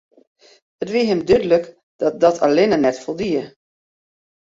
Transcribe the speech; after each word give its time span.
It 0.85 0.91
wie 0.93 1.05
him 1.09 1.21
dúdlik 1.29 1.65
dat 1.99 2.13
dat 2.21 2.37
allinne 2.45 2.77
net 2.79 3.01
foldie. 3.03 3.43